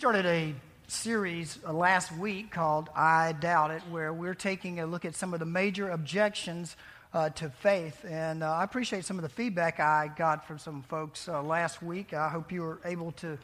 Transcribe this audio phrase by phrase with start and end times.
[0.00, 0.54] Started a
[0.88, 5.34] series uh, last week called I Doubt It, where we're taking a look at some
[5.34, 6.74] of the major objections
[7.12, 8.02] uh, to faith.
[8.08, 11.82] And uh, I appreciate some of the feedback I got from some folks uh, last
[11.82, 12.14] week.
[12.14, 13.36] I hope you were able to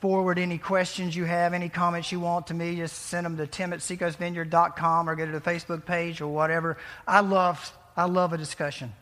[0.00, 2.76] forward any questions you have, any comments you want to me.
[2.76, 6.78] Just send them to tim at seacoastvineyard.com or go to the Facebook page or whatever.
[7.06, 8.94] I love, I love a discussion.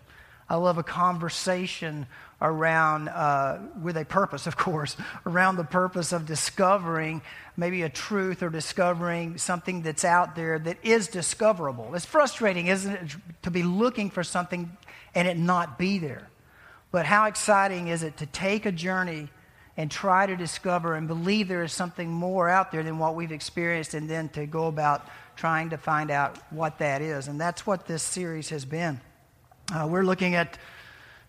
[0.51, 2.06] I love a conversation
[2.45, 7.23] around, uh, with a purpose, of course, around the purpose of discovering
[7.56, 11.95] maybe a truth or discovering something that's out there that is discoverable.
[11.95, 14.76] It's frustrating, isn't it, to be looking for something
[15.14, 16.28] and it not be there.
[16.92, 19.29] But how exciting is it to take a journey
[19.76, 23.32] and try to discover and believe there is something more out there than what we've
[23.32, 27.26] experienced and then to go about trying to find out what that is.
[27.26, 29.01] And that's what this series has been.
[29.74, 30.58] Uh, we're looking at,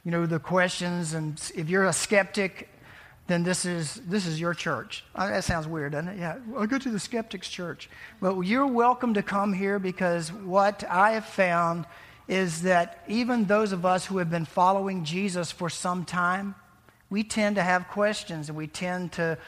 [0.05, 2.69] you know, the questions, and if you're a skeptic,
[3.27, 5.03] then this is this is your church.
[5.15, 6.19] Uh, that sounds weird, doesn't it?
[6.19, 7.89] Yeah, I'll go to the skeptics' church.
[8.21, 11.85] But you're welcome to come here because what I have found
[12.27, 16.53] is that even those of us who have been following Jesus for some time,
[17.09, 19.39] we tend to have questions, and we tend to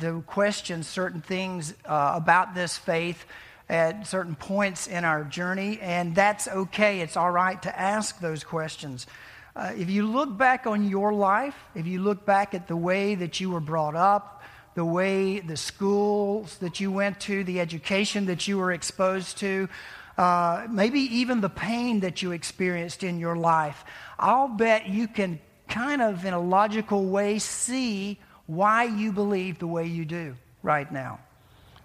[0.00, 3.24] to question certain things uh, about this faith
[3.68, 7.00] at certain points in our journey, and that's okay.
[7.00, 9.06] It's all right to ask those questions.
[9.54, 13.14] Uh, if you look back on your life, if you look back at the way
[13.14, 14.42] that you were brought up,
[14.74, 19.68] the way the schools that you went to, the education that you were exposed to,
[20.16, 23.84] uh, maybe even the pain that you experienced in your life,
[24.18, 29.66] I'll bet you can kind of, in a logical way, see why you believe the
[29.66, 31.20] way you do right now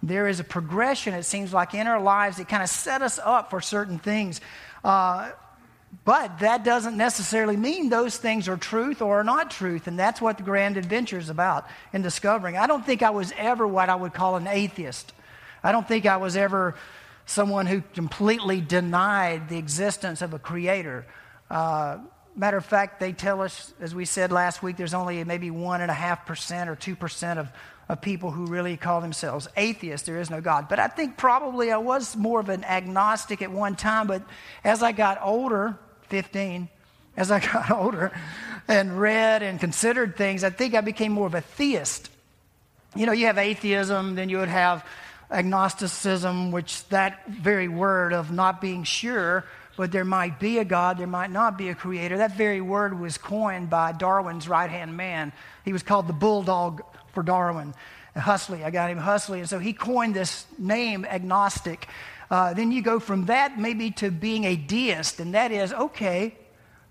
[0.07, 3.19] there is a progression, it seems like, in our lives that kind of set us
[3.23, 4.39] up for certain things.
[4.83, 5.31] Uh,
[6.03, 9.87] but that doesn't necessarily mean those things are truth or are not truth.
[9.87, 12.57] And that's what the grand adventure is about in discovering.
[12.57, 15.13] I don't think I was ever what I would call an atheist.
[15.63, 16.75] I don't think I was ever
[17.25, 21.07] someone who completely denied the existence of a creator.
[21.49, 21.97] Uh,
[22.35, 26.67] matter of fact, they tell us, as we said last week, there's only maybe 1.5%
[26.67, 27.49] or 2% of
[27.87, 30.05] of people who really call themselves atheists.
[30.05, 30.67] There is no God.
[30.69, 34.07] But I think probably I was more of an agnostic at one time.
[34.07, 34.23] But
[34.63, 35.77] as I got older,
[36.09, 36.67] 15,
[37.15, 38.11] as I got older
[38.67, 42.09] and read and considered things, I think I became more of a theist.
[42.95, 44.85] You know, you have atheism, then you would have
[45.29, 49.43] agnosticism, which that very word of not being sure,
[49.77, 52.17] but there might be a God, there might not be a creator.
[52.17, 55.33] That very word was coined by Darwin's right hand man.
[55.63, 56.81] He was called the bulldog
[57.13, 57.73] for Darwin.
[58.15, 59.39] Huxley, I got him Huxley.
[59.39, 61.87] And so he coined this name, agnostic.
[62.29, 66.35] Uh, then you go from that maybe to being a deist, and that is okay,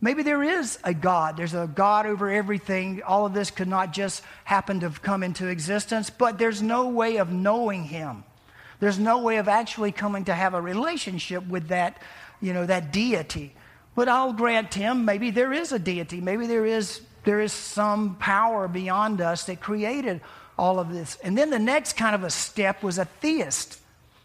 [0.01, 1.37] maybe there is a God.
[1.37, 3.03] There's a God over everything.
[3.03, 7.17] All of this could not just happen to come into existence, but there's no way
[7.17, 8.25] of knowing Him.
[8.81, 11.97] There's no way of actually coming to have a relationship with that,
[12.45, 13.55] you know, that deity.
[13.95, 16.21] But I'll grant him maybe there is a deity.
[16.21, 20.21] Maybe there is there is some power beyond us that created
[20.59, 21.17] all of this.
[21.25, 23.81] And then the next kind of a step was a theist.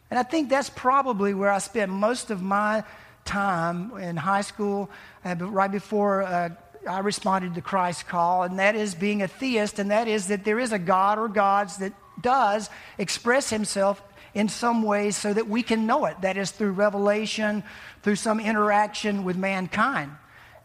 [0.09, 2.83] And I think that's probably where I spent most of my
[3.23, 4.89] time in high school,
[5.23, 6.49] uh, right before uh,
[6.87, 10.43] I responded to Christ's call, and that is being a theist, and that is that
[10.43, 14.01] there is a God or gods that does express himself
[14.33, 16.21] in some ways so that we can know it.
[16.21, 17.63] That is through revelation,
[18.03, 20.11] through some interaction with mankind.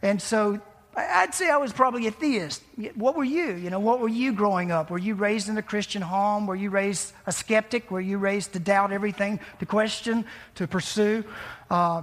[0.02, 0.60] And so
[0.96, 2.62] I'd say I was probably a theist.
[2.94, 3.54] What were you?
[3.54, 4.90] You know, what were you growing up?
[4.90, 6.46] Were you raised in a Christian home?
[6.46, 7.90] Were you raised a skeptic?
[7.90, 10.24] Were you raised to doubt everything, to question,
[10.56, 11.24] to pursue?
[11.70, 12.02] Uh,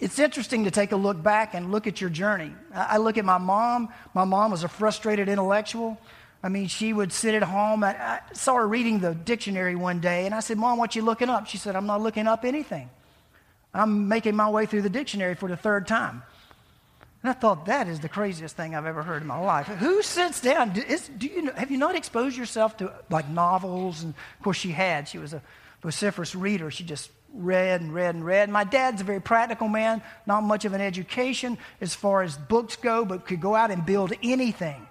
[0.00, 2.52] it's interesting to take a look back and look at your journey.
[2.72, 3.88] I look at my mom.
[4.14, 6.00] My mom was a frustrated intellectual.
[6.42, 7.82] I mean, she would sit at home.
[7.82, 11.02] I, I saw her reading the dictionary one day, and I said, Mom, what you
[11.02, 11.46] looking up?
[11.46, 12.88] She said, I'm not looking up anything.
[13.74, 16.22] I'm making my way through the dictionary for the third time.
[17.22, 19.66] And I thought, that is the craziest thing I've ever heard in my life.
[19.66, 20.76] Who sits down?
[20.76, 24.04] Is, do you, have you not exposed yourself to like novels?
[24.04, 25.08] And of course, she had.
[25.08, 25.42] She was a
[25.82, 26.70] vociferous reader.
[26.70, 28.48] She just read and read and read.
[28.48, 32.76] My dad's a very practical man, not much of an education as far as books
[32.76, 34.86] go, but could go out and build anything,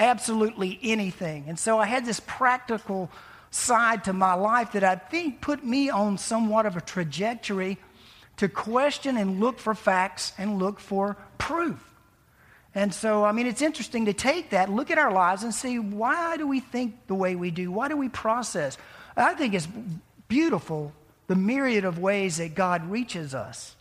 [0.00, 1.44] absolutely anything.
[1.46, 3.10] And so I had this practical
[3.50, 7.78] side to my life that I think put me on somewhat of a trajectory
[8.38, 11.78] to question and look for facts and look for proof.
[12.74, 15.78] And so, I mean, it's interesting to take that, look at our lives, and see
[15.78, 17.70] why do we think the way we do?
[17.70, 18.78] Why do we process?
[19.16, 19.68] I think it's
[20.28, 20.92] beautiful
[21.26, 23.76] the myriad of ways that God reaches us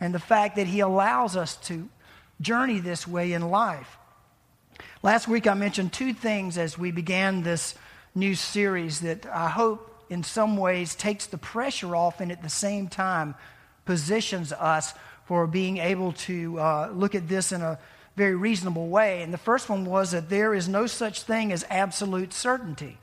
[0.00, 1.88] and the fact that He allows us to
[2.40, 3.96] journey this way in life.
[5.04, 7.74] Last week, I mentioned two things as we began this
[8.14, 12.48] new series that I hope in some ways takes the pressure off and at the
[12.48, 13.34] same time
[13.84, 14.94] positions us
[15.26, 17.78] for being able to uh, look at this in a
[18.16, 19.20] very reasonable way.
[19.20, 22.96] And the first one was that there is no such thing as absolute certainty.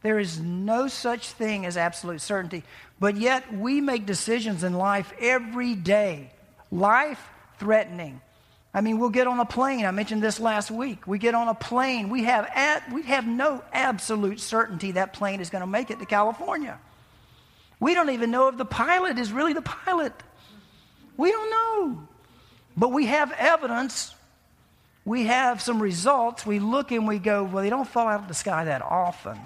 [0.00, 2.62] There is no such thing as absolute certainty.
[2.98, 6.30] But yet, we make decisions in life every day,
[6.70, 7.22] life
[7.58, 8.22] threatening.
[8.72, 9.84] I mean, we'll get on a plane.
[9.84, 11.06] I mentioned this last week.
[11.06, 12.08] We get on a plane.
[12.08, 15.98] We have, at, we have no absolute certainty that plane is going to make it
[15.98, 16.78] to California.
[17.80, 20.12] We don't even know if the pilot is really the pilot.
[21.16, 22.08] We don't know.
[22.76, 24.14] But we have evidence.
[25.04, 26.46] We have some results.
[26.46, 29.38] We look and we go, well, they don't fall out of the sky that often.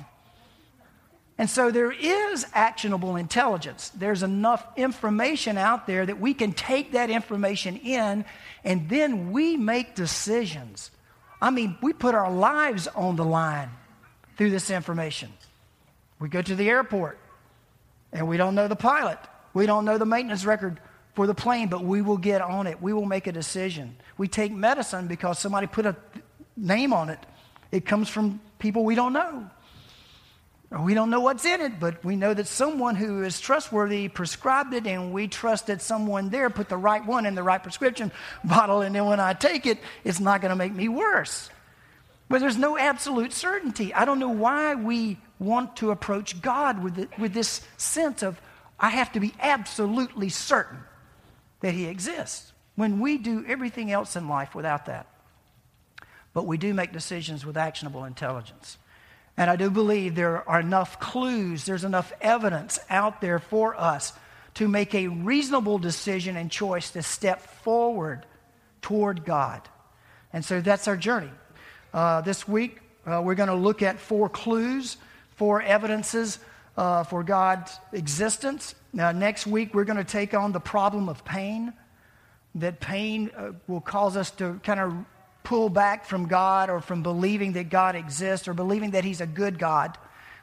[1.36, 3.90] And so there is actionable intelligence.
[3.90, 8.25] There's enough information out there that we can take that information in
[8.62, 10.92] and then we make decisions.
[11.42, 13.70] I mean, we put our lives on the line
[14.36, 15.32] through this information.
[16.20, 17.19] We go to the airport
[18.12, 19.19] and we don't know the pilot,
[19.54, 20.78] we don't know the maintenance record
[21.14, 22.81] for the plane, but we will get on it.
[22.81, 23.96] We will make a decision.
[24.19, 25.96] We take medicine because somebody put a
[26.56, 27.19] name on it.
[27.70, 29.48] It comes from people we don't know.
[30.70, 34.75] We don't know what's in it, but we know that someone who is trustworthy prescribed
[34.75, 38.11] it, and we trust that someone there put the right one in the right prescription
[38.44, 41.50] bottle, and then when I take it, it's not going to make me worse.
[42.28, 43.93] But there's no absolute certainty.
[43.93, 48.40] I don't know why we want to approach God with, it, with this sense of,
[48.81, 50.78] I have to be absolutely certain
[51.60, 55.06] that He exists, when we do everything else in life without that.
[56.32, 58.78] But we do make decisions with actionable intelligence.
[59.36, 64.12] And I do believe there are enough clues, there's enough evidence out there for us
[64.54, 68.25] to make a reasonable decision and choice to step forward
[68.81, 69.60] toward God.
[70.32, 71.31] And so that's our journey.
[71.92, 74.96] Uh, this week, uh, we're going to look at four clues,
[75.36, 76.38] four evidences
[76.76, 78.75] uh, for God's existence.
[78.92, 81.72] Now, next week, we're going to take on the problem of pain.
[82.56, 84.94] That pain uh, will cause us to kind of
[85.44, 89.26] pull back from God or from believing that God exists or believing that He's a
[89.26, 89.96] good God.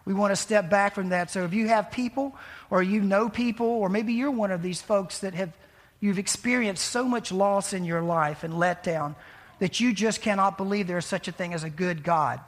[0.05, 1.29] We want to step back from that.
[1.29, 2.35] So if you have people
[2.69, 5.51] or you know people, or maybe you're one of these folks that have
[5.99, 9.15] you've experienced so much loss in your life and letdown
[9.59, 12.39] that you just cannot believe there's such a thing as a good God,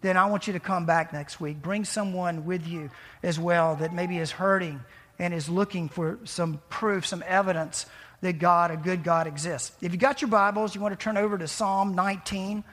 [0.00, 1.60] then I want you to come back next week.
[1.60, 2.90] Bring someone with you
[3.22, 4.80] as well that maybe is hurting
[5.18, 7.84] and is looking for some proof, some evidence
[8.20, 9.72] that God, a good God, exists.
[9.80, 12.64] If you got your Bibles, you want to turn over to Psalm 19.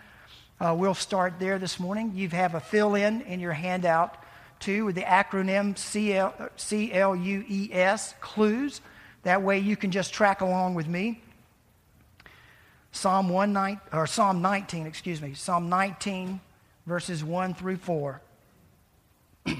[0.60, 2.13] Uh, we'll start there this morning.
[2.16, 4.18] You have a fill in in your handout
[4.60, 6.13] too with the acronym C
[6.94, 8.81] L U E S, clues.
[9.24, 11.22] That way you can just track along with me.
[12.94, 16.39] Psalm 1 or Psalm 19, excuse me, Psalm 19,
[16.86, 18.22] verses 1 through 4.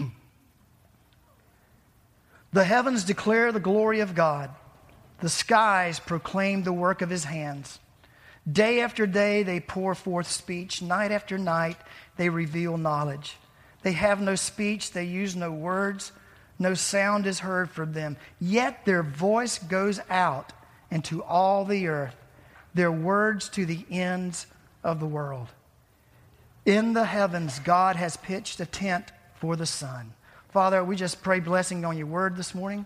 [2.54, 4.52] the heavens declare the glory of God.
[5.20, 7.80] The skies proclaim the work of his hands.
[8.52, 10.82] Day after day they pour forth speech.
[10.82, 11.78] Night after night
[12.18, 13.38] they reveal knowledge.
[13.84, 16.14] They have no speech, they use no words,
[16.58, 18.18] no sound is heard from them.
[18.40, 20.54] Yet their voice goes out
[20.90, 22.16] into all the earth,
[22.74, 24.48] their words to the ends
[24.84, 25.50] of the world.
[26.66, 30.14] In the heavens, God has pitched a tent for the sun.
[30.50, 32.86] Father, we just pray blessing on your word this morning.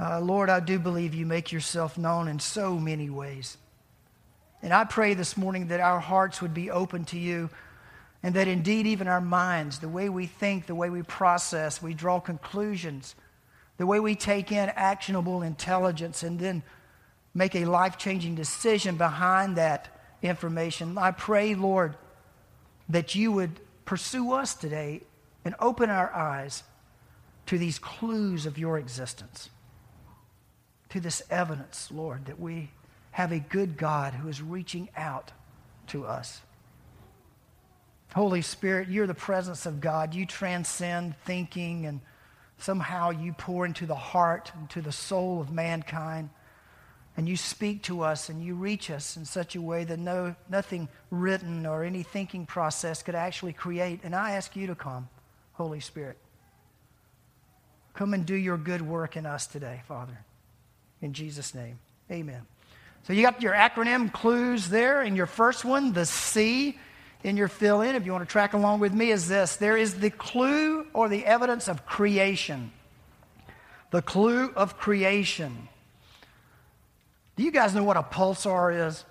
[0.00, 3.58] Uh, Lord, I do believe you make yourself known in so many ways.
[4.62, 7.50] And I pray this morning that our hearts would be open to you
[8.22, 11.92] and that indeed even our minds, the way we think, the way we process, we
[11.92, 13.14] draw conclusions,
[13.76, 16.62] the way we take in actionable intelligence and then
[17.34, 19.88] make a life changing decision behind that
[20.22, 20.96] information.
[20.96, 21.94] I pray, Lord,
[22.88, 25.02] that you would pursue us today
[25.44, 26.62] and open our eyes
[27.46, 29.50] to these clues of your existence
[30.90, 32.70] to this evidence, Lord, that we
[33.12, 35.32] have a good God who is reaching out
[35.88, 36.40] to us.
[38.14, 40.14] Holy Spirit, you're the presence of God.
[40.14, 42.00] You transcend thinking and
[42.58, 46.30] somehow you pour into the heart and to the soul of mankind.
[47.16, 50.34] And you speak to us and you reach us in such a way that no,
[50.48, 54.00] nothing written or any thinking process could actually create.
[54.02, 55.08] And I ask you to come,
[55.52, 56.18] Holy Spirit.
[57.94, 60.18] Come and do your good work in us today, Father.
[61.02, 61.78] In Jesus' name,
[62.10, 62.42] amen.
[63.04, 65.02] So you got your acronym clues there.
[65.02, 66.78] In your first one, the C
[67.22, 69.76] in your fill in, if you want to track along with me, is this there
[69.76, 72.72] is the clue or the evidence of creation.
[73.90, 75.68] The clue of creation.
[77.36, 79.04] Do you guys know what a pulsar is?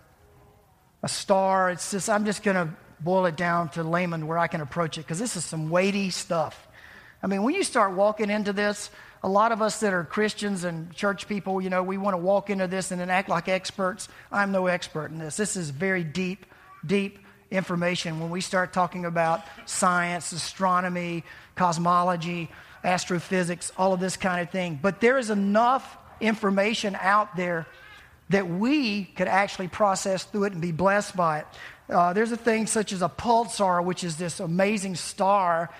[1.04, 1.70] A star.
[1.72, 4.98] It's just, I'm just going to boil it down to layman where I can approach
[4.98, 6.68] it because this is some weighty stuff.
[7.22, 8.90] I mean, when you start walking into this,
[9.22, 12.20] a lot of us that are Christians and church people, you know, we want to
[12.20, 14.08] walk into this and then act like experts.
[14.32, 15.36] I'm no expert in this.
[15.36, 16.46] This is very deep,
[16.86, 17.20] deep
[17.52, 21.24] information when we start talking about science, astronomy,
[21.56, 22.50] cosmology,
[22.84, 24.80] astrophysics, all of this kind of thing.
[24.82, 27.68] But there is enough information out there
[28.30, 31.48] that we could actually process through it and be blessed by it.
[31.90, 35.72] Uh, there's a thing such as a pulsar, which is this amazing star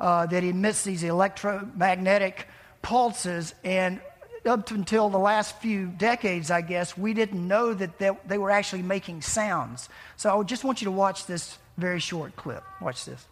[0.00, 2.46] uh, that emits these electromagnetic
[2.86, 3.52] pulses.
[3.64, 4.00] And
[4.44, 8.82] up until the last few decades, I guess, we didn't know that they, were actually
[8.82, 9.88] making sounds.
[10.16, 12.62] So I just want you to watch this very short clip.
[12.80, 13.26] Watch this.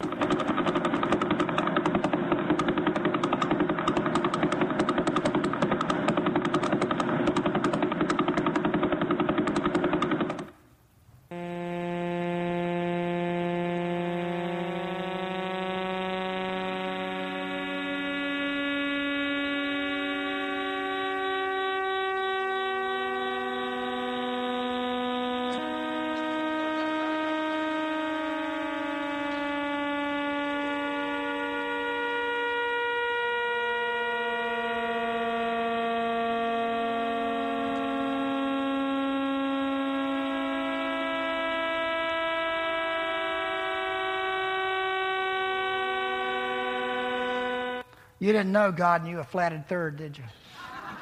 [48.18, 50.24] You didn't know God knew a flatted third, did you?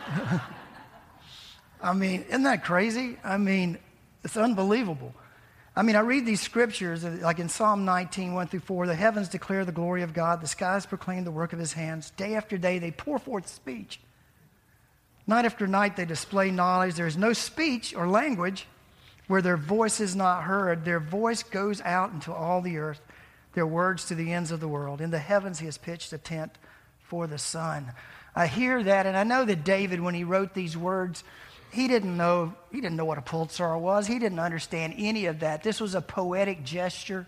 [1.83, 3.17] I mean, isn't that crazy?
[3.25, 3.79] I mean,
[4.25, 5.15] it's unbelievable.
[5.75, 8.95] I mean, I read these scriptures, uh, like in Psalm 19, 1 through 4, the
[8.95, 12.11] heavens declare the glory of God, the skies proclaim the work of his hands.
[12.11, 13.99] Day after day, they pour forth speech.
[15.27, 16.95] Night after night, they display knowledge.
[16.95, 18.67] There is no speech or language
[19.29, 20.85] where their voice is not heard.
[20.85, 23.01] Their voice goes out into all the earth,
[23.55, 25.01] their words to the ends of the world.
[25.01, 26.59] In the heavens, he has pitched a tent
[27.13, 27.93] for the sun.
[28.35, 31.23] I hear that, and I know that David, when he wrote these words,
[31.71, 34.07] he didn't know he didn't know what a pulsar was.
[34.07, 35.63] He didn't understand any of that.
[35.63, 37.27] This was a poetic gesture,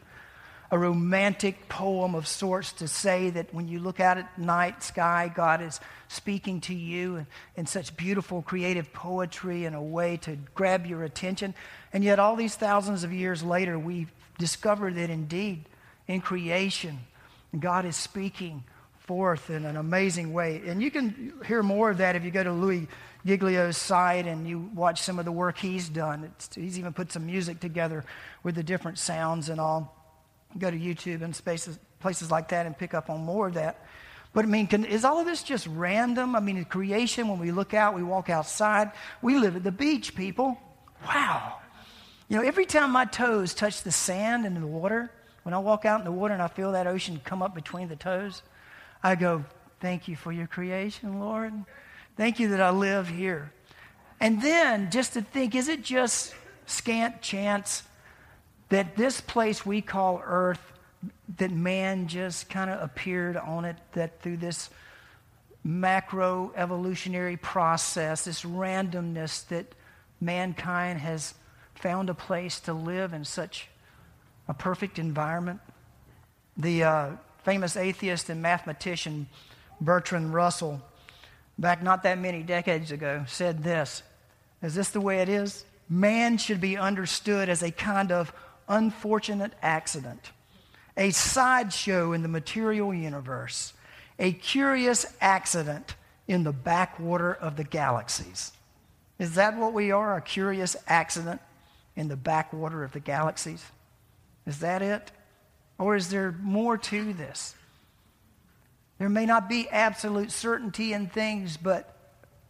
[0.71, 5.31] a romantic poem of sorts to say that when you look out at night sky,
[5.35, 10.39] God is speaking to you in, in such beautiful creative poetry in a way to
[10.55, 11.53] grab your attention.
[11.93, 14.07] And yet all these thousands of years later, we
[14.39, 15.67] discover that indeed
[16.09, 17.01] in creation,
[17.61, 18.65] God is speaking
[19.05, 20.63] forth in an amazing way.
[20.67, 22.89] And you can hear more of that if you go to Louie
[23.25, 26.25] Giglio's site and you watch some of the work he's done.
[26.25, 28.05] It's, he's even put some music together
[28.43, 29.95] with the different sounds and all.
[30.59, 33.85] Go to YouTube and spaces, places like that and pick up on more of that.
[34.33, 36.35] But I mean, can, is all of this just random?
[36.35, 38.91] I mean, creation, when we look out, we walk outside,
[39.23, 40.59] we live at the beach, people.
[41.07, 41.59] Wow.
[42.29, 45.11] You know, every time my toes touch the sand and the water,
[45.43, 47.89] when I walk out in the water and I feel that ocean come up between
[47.89, 48.43] the toes,
[49.05, 49.45] I go,
[49.81, 51.53] Thank you for your creation, Lord.
[52.17, 53.53] Thank you that I live here.
[54.19, 56.35] And then just to think, is it just
[56.65, 57.83] scant chance
[58.71, 60.73] that this place we call earth,
[61.37, 64.71] that man just kind of appeared on it, that through this
[65.63, 69.67] macro evolutionary process, this randomness, that
[70.19, 71.35] mankind has
[71.75, 73.69] found a place to live in such
[74.49, 75.61] a perfect environment?
[76.57, 77.11] The uh,
[77.45, 79.29] famous atheist and mathematician
[79.81, 80.81] Bertrand Russell,
[81.59, 84.03] back not that many decades ago, said this
[84.63, 85.65] Is this the way it is?
[85.89, 88.33] Man should be understood as a kind of
[88.69, 90.31] unfortunate accident,
[90.97, 93.75] a sideshow in the material universe,
[94.19, 95.97] a curious accident
[96.27, 98.53] in the backwater of the galaxies.
[99.19, 100.17] Is that what we are?
[100.17, 101.41] A curious accident
[101.95, 103.65] in the backwater of the galaxies?
[104.47, 105.11] Is that it?
[105.79, 107.55] Or is there more to this?
[108.99, 111.97] There may not be absolute certainty in things, but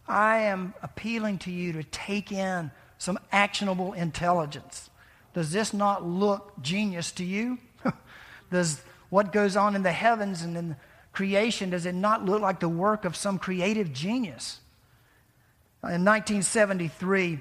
[0.07, 4.89] I am appealing to you to take in some actionable intelligence.
[5.33, 7.57] Does this not look genius to you?
[8.51, 10.75] Does what goes on in the heavens and in
[11.15, 14.59] creation, does it not look like the work of some creative genius?
[15.81, 17.39] In 1973,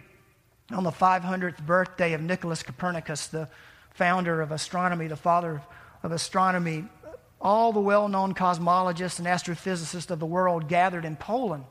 [0.70, 3.48] on the 500th birthday of Nicholas Copernicus, the
[3.94, 5.62] founder of astronomy, the father
[6.02, 6.84] of astronomy,
[7.40, 11.64] all the well known cosmologists and astrophysicists of the world gathered in Poland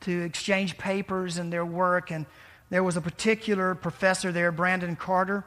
[0.00, 2.10] to exchange papers and their work.
[2.10, 2.26] And
[2.70, 5.44] there was a particular professor there, Brandon Carter,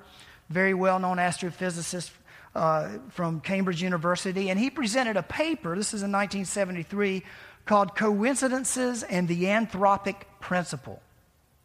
[0.49, 2.11] very well known astrophysicist
[2.55, 4.49] uh, from Cambridge University.
[4.49, 7.23] And he presented a paper, this is in 1973,
[7.65, 11.01] called Coincidences and the Anthropic Principle.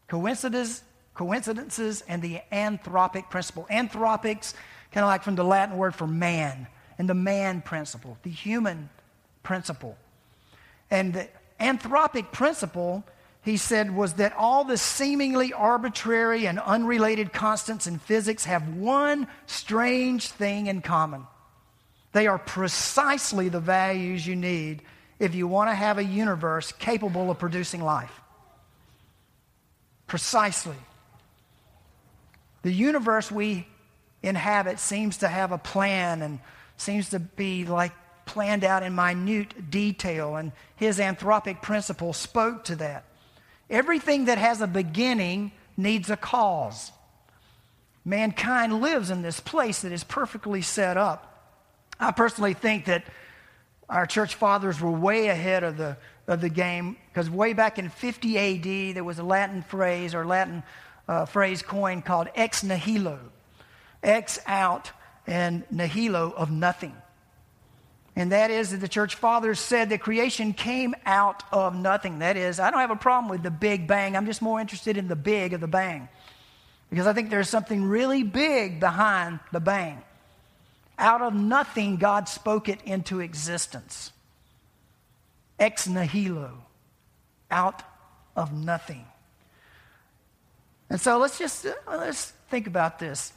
[0.08, 0.82] Coincidences,
[1.14, 3.66] coincidences and the anthropic principle.
[3.70, 4.54] Anthropics,
[4.92, 6.66] kind of like from the Latin word for man,
[6.98, 8.88] and the man principle, the human
[9.42, 9.96] principle.
[10.90, 11.28] And the
[11.60, 13.04] anthropic principle,
[13.42, 19.26] he said, was that all the seemingly arbitrary and unrelated constants in physics have one
[19.46, 21.26] strange thing in common.
[22.12, 24.82] They are precisely the values you need
[25.18, 28.20] if you want to have a universe capable of producing life.
[30.06, 30.76] Precisely.
[32.62, 33.66] The universe we
[34.22, 36.38] inhabit seems to have a plan and
[36.76, 37.92] seems to be like
[38.24, 43.04] planned out in minute detail, and his anthropic principle spoke to that.
[43.68, 46.92] Everything that has a beginning needs a cause.
[48.04, 51.28] Mankind lives in this place that is perfectly set up.
[51.98, 53.04] I personally think that
[53.88, 57.88] our church fathers were way ahead of the, of the game because way back in
[57.88, 60.62] 50 AD, there was a Latin phrase or Latin
[61.08, 63.18] uh, phrase coined called ex nihilo.
[64.02, 64.90] Ex out
[65.26, 66.94] and nihilo of nothing.
[68.14, 72.18] And that is that the church fathers said that creation came out of nothing.
[72.18, 74.16] That is, I don't have a problem with the big bang.
[74.16, 76.08] I'm just more interested in the big of the bang.
[76.90, 80.02] Because I think there's something really big behind the bang.
[80.98, 84.12] Out of nothing, God spoke it into existence.
[85.58, 86.52] Ex nihilo,
[87.50, 87.82] out
[88.36, 89.06] of nothing.
[90.92, 93.32] And so let's just uh, let's think about this.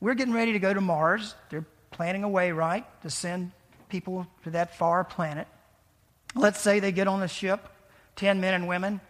[0.00, 1.34] We're getting ready to go to Mars.
[1.50, 3.52] They're planning a way, right, to send
[3.90, 5.46] people to that far planet.
[6.34, 7.68] Let's say they get on the ship,
[8.16, 9.02] 10 men and women.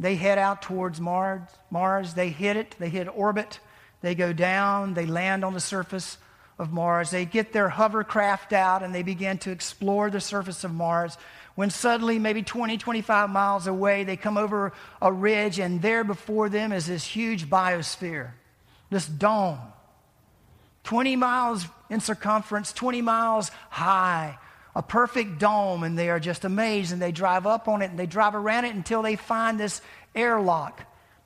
[0.00, 1.42] They head out towards Mars.
[1.70, 3.60] Mars, they hit it, they hit orbit,
[4.00, 6.16] they go down, they land on the surface
[6.58, 7.10] of Mars.
[7.10, 11.18] They get their hovercraft out and they begin to explore the surface of Mars.
[11.54, 16.48] When suddenly, maybe 20, 25 miles away, they come over a ridge, and there before
[16.48, 18.30] them is this huge biosphere,
[18.90, 19.58] this dome.
[20.84, 24.38] 20 miles in circumference, 20 miles high,
[24.74, 26.92] a perfect dome, and they are just amazed.
[26.92, 29.80] And they drive up on it and they drive around it until they find this
[30.14, 30.82] airlock,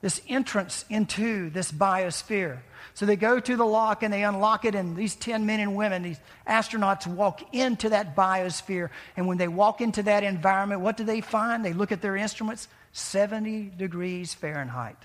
[0.07, 2.59] this entrance into this biosphere.
[2.93, 5.75] So they go to the lock and they unlock it, and these 10 men and
[5.75, 8.89] women, these astronauts, walk into that biosphere.
[9.17, 11.65] And when they walk into that environment, what do they find?
[11.65, 14.95] They look at their instruments 70 degrees Fahrenheit,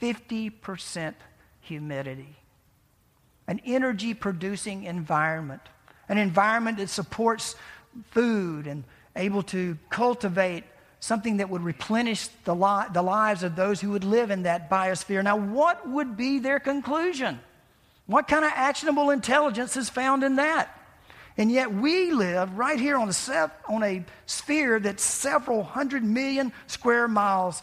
[0.00, 1.12] 50%
[1.60, 2.34] humidity,
[3.46, 5.60] an energy producing environment,
[6.08, 7.56] an environment that supports
[8.12, 10.64] food and able to cultivate
[11.00, 14.68] something that would replenish the, li- the lives of those who would live in that
[14.68, 15.22] biosphere.
[15.22, 17.40] Now, what would be their conclusion?
[18.06, 20.74] What kind of actionable intelligence is found in that?
[21.36, 26.52] And yet we live right here on a, on a sphere that's several hundred million
[26.66, 27.62] square miles,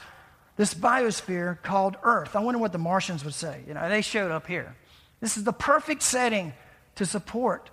[0.56, 2.38] this biosphere called Earth.
[2.38, 3.64] I wonder what the Martians would say.
[3.68, 4.76] You know, they showed up here.
[5.20, 6.54] This is the perfect setting
[6.96, 7.70] to support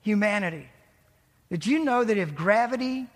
[0.00, 0.68] humanity.
[1.50, 3.06] Did you know that if gravity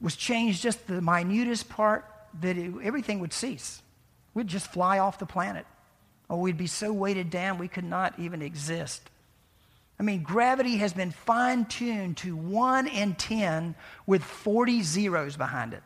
[0.00, 2.04] was changed just the minutest part,
[2.40, 3.82] that it, everything would cease.
[4.34, 5.66] We'd just fly off the planet.
[6.28, 9.10] Or we'd be so weighted down we could not even exist.
[9.98, 13.74] I mean, gravity has been fine tuned to 1 in 10
[14.06, 15.82] with 40 zeros behind it.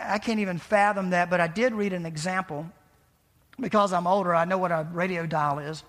[0.00, 2.66] I can't even fathom that, but I did read an example.
[3.60, 5.84] Because I'm older, I know what a radio dial is.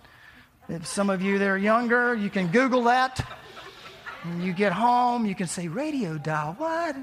[0.67, 3.25] If some of you that are younger, you can Google that.
[4.27, 6.95] When you get home, you can say, radio dial, what?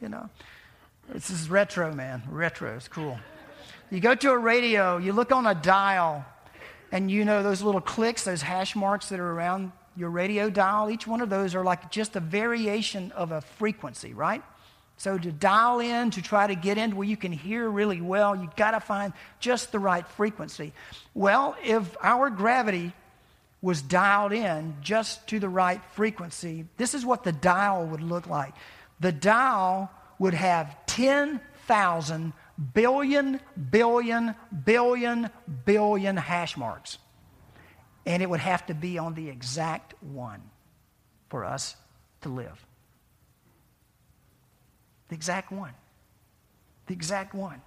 [0.00, 0.30] You know,
[1.08, 2.22] this is retro, man.
[2.30, 3.18] Retro is cool.
[3.90, 6.24] You go to a radio, you look on a dial,
[6.92, 10.90] and you know those little clicks, those hash marks that are around your radio dial,
[10.90, 14.42] each one of those are like just a variation of a frequency, right?
[14.96, 18.36] So to dial in, to try to get in where you can hear really well,
[18.36, 20.72] you've got to find just the right frequency.
[21.14, 22.92] Well, if our gravity
[23.64, 28.26] was dialed in just to the right frequency, this is what the dial would look
[28.26, 28.52] like.
[29.00, 32.32] The dial would have 10,000
[32.74, 34.34] billion, billion,
[34.66, 35.30] billion,
[35.64, 36.98] billion hash marks.
[38.04, 40.42] And it would have to be on the exact one.
[41.30, 41.74] for us
[42.20, 42.64] to live.
[45.08, 45.72] The exact one.
[46.86, 47.62] The exact one.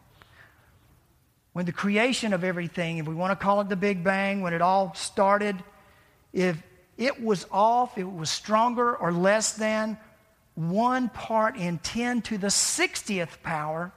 [1.54, 4.54] When the creation of everything, if we want to call it the Big Bang, when
[4.54, 5.62] it all started,
[6.34, 6.62] if
[6.98, 9.98] it was off, it was stronger or less than
[10.56, 13.92] one part in 10 to the 60th power,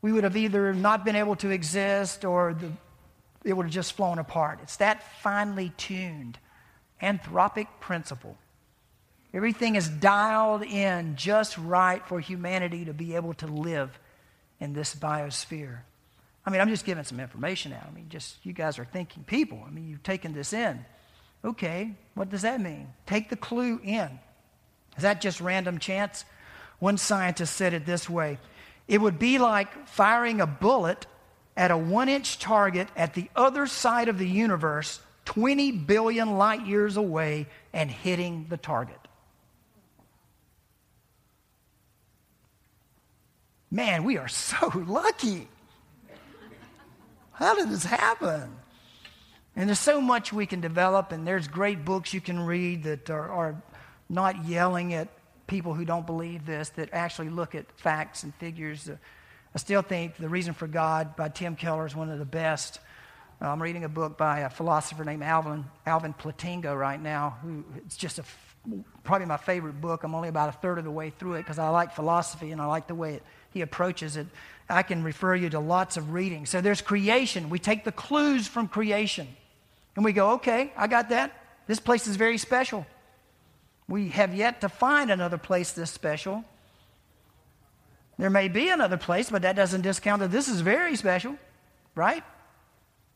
[0.00, 2.72] we would have either not been able to exist or the,
[3.44, 4.60] it would have just flown apart.
[4.62, 6.38] It's that finely tuned
[7.02, 8.38] anthropic principle.
[9.34, 13.98] Everything is dialed in just right for humanity to be able to live
[14.60, 15.80] in this biosphere.
[16.46, 17.86] I mean, I'm just giving some information out.
[17.86, 19.62] I mean, just you guys are thinking people.
[19.66, 20.84] I mean, you've taken this in.
[21.46, 22.88] Okay, what does that mean?
[23.06, 24.18] Take the clue in.
[24.96, 26.24] Is that just random chance?
[26.80, 28.38] One scientist said it this way
[28.88, 31.06] it would be like firing a bullet
[31.56, 36.66] at a one inch target at the other side of the universe, 20 billion light
[36.66, 38.98] years away, and hitting the target.
[43.70, 45.48] Man, we are so lucky.
[47.32, 48.50] How did this happen?
[49.56, 53.08] And there's so much we can develop, and there's great books you can read that
[53.08, 53.62] are, are
[54.10, 55.08] not yelling at
[55.46, 58.86] people who don't believe this, that actually look at facts and figures.
[58.86, 58.96] Uh,
[59.54, 62.80] I still think The Reason for God by Tim Keller is one of the best.
[63.40, 67.64] Uh, I'm reading a book by a philosopher named Alvin, Alvin Plantinga right now, who
[67.78, 68.24] it's just a,
[69.04, 70.04] probably my favorite book.
[70.04, 72.60] I'm only about a third of the way through it because I like philosophy and
[72.60, 73.22] I like the way it,
[73.54, 74.26] he approaches it.
[74.68, 76.44] I can refer you to lots of reading.
[76.44, 77.48] So there's creation.
[77.48, 79.28] We take the clues from creation
[79.96, 81.32] and we go, okay, I got that.
[81.66, 82.86] This place is very special.
[83.88, 86.44] We have yet to find another place this special.
[88.18, 91.36] There may be another place, but that doesn't discount that this is very special,
[91.94, 92.22] right?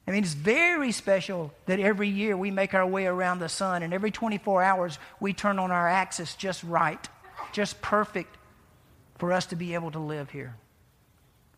[0.06, 3.82] I mean, it's very special that every year we make our way around the sun,
[3.82, 7.08] and every 24 hours we turn on our axis just right,
[7.52, 8.36] just perfect
[9.18, 10.56] for us to be able to live here.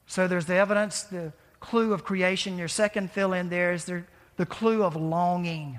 [0.06, 2.58] So there's the evidence, the clue of creation.
[2.58, 4.04] Your second fill in there is the,
[4.37, 5.79] the clue of longing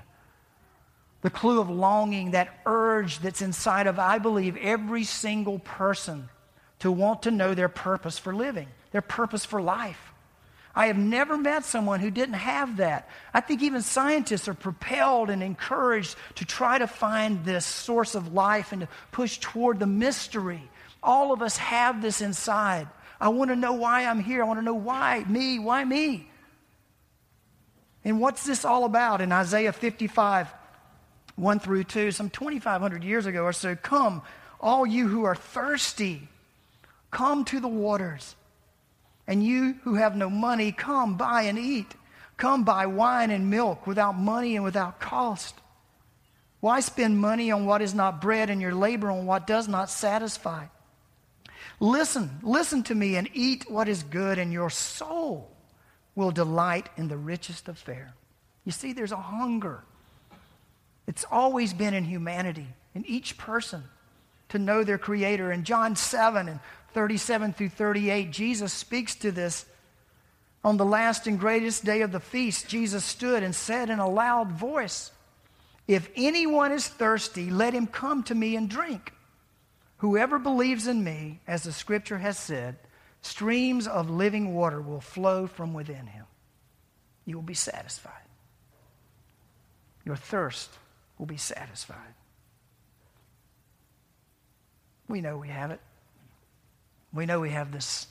[1.24, 6.28] the clue of longing, that urge that's inside of, I believe, every single person
[6.80, 10.12] to want to know their purpose for living, their purpose for life.
[10.76, 13.08] I have never met someone who didn't have that.
[13.34, 18.34] I think even scientists are propelled and encouraged to try to find this source of
[18.34, 20.70] life and to push toward the mystery.
[21.02, 22.89] All of us have this inside.
[23.22, 24.44] I want to know why I'm here.
[24.44, 26.28] I want to know why me, why me?
[28.04, 29.22] And what's this all about?
[29.22, 30.54] In Isaiah 55,
[31.36, 33.76] 1 through 2, some 2,500 years ago or so.
[33.76, 34.22] Come,
[34.60, 36.28] all you who are thirsty,
[37.12, 38.36] come to the waters.
[39.26, 41.96] And you who have no money, come buy and eat.
[42.36, 45.56] Come buy wine and milk without money and without cost.
[46.60, 49.89] Why spend money on what is not bread and your labor on what does not
[49.89, 50.66] satisfy?
[51.80, 55.53] Listen, listen to me and eat what is good, and your soul
[56.15, 58.13] will delight in the richest of fare.
[58.65, 59.84] You see, there's a hunger
[61.08, 63.84] it's always been in humanity, in each person,
[64.49, 65.52] to know their Creator.
[65.52, 66.60] In John 7 and
[66.93, 69.65] 37 through 38, Jesus speaks to this.
[70.63, 74.08] On the last and greatest day of the feast, Jesus stood and said in a
[74.08, 75.12] loud voice,
[75.88, 79.12] If anyone is thirsty, let him come to me and drink.
[79.97, 82.78] Whoever believes in me, as the scripture has said,
[83.24, 86.26] streams of living water will flow from within him.
[87.26, 88.12] You will be satisfied.
[90.06, 90.70] Your thirst
[91.18, 92.14] will be satisfied.
[95.08, 95.80] We know we have it.
[97.14, 98.08] We know we have this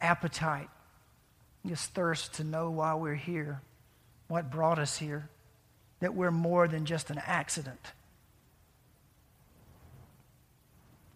[0.00, 0.68] appetite,
[1.64, 3.60] this thirst to know why we're here,
[4.28, 5.28] what brought us here,
[6.00, 7.92] that we're more than just an accident.